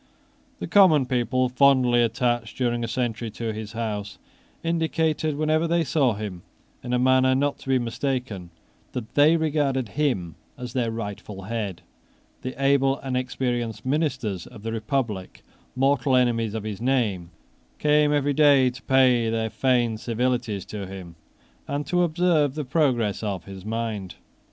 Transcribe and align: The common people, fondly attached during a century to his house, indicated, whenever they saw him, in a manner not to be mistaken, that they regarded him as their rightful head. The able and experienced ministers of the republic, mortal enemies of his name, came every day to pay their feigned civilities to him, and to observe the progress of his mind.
The 0.57 0.65
common 0.65 1.05
people, 1.05 1.47
fondly 1.47 2.01
attached 2.01 2.57
during 2.57 2.83
a 2.83 2.87
century 2.87 3.29
to 3.37 3.53
his 3.53 3.73
house, 3.73 4.17
indicated, 4.63 5.37
whenever 5.37 5.67
they 5.67 5.83
saw 5.83 6.15
him, 6.15 6.41
in 6.83 6.91
a 6.91 6.97
manner 6.97 7.35
not 7.35 7.59
to 7.59 7.69
be 7.69 7.77
mistaken, 7.77 8.49
that 8.93 9.13
they 9.13 9.37
regarded 9.37 9.89
him 9.89 10.33
as 10.57 10.73
their 10.73 10.89
rightful 10.89 11.43
head. 11.43 11.83
The 12.41 12.59
able 12.59 12.97
and 13.01 13.15
experienced 13.15 13.85
ministers 13.85 14.47
of 14.47 14.63
the 14.63 14.71
republic, 14.71 15.43
mortal 15.75 16.15
enemies 16.15 16.55
of 16.55 16.63
his 16.63 16.81
name, 16.81 17.29
came 17.77 18.11
every 18.11 18.33
day 18.33 18.71
to 18.71 18.81
pay 18.81 19.29
their 19.29 19.51
feigned 19.51 19.99
civilities 19.99 20.65
to 20.65 20.87
him, 20.87 21.13
and 21.67 21.85
to 21.85 22.01
observe 22.01 22.55
the 22.55 22.65
progress 22.65 23.21
of 23.21 23.43
his 23.45 23.63
mind. 23.63 24.15